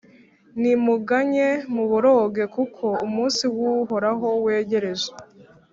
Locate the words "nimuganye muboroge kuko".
0.59-2.85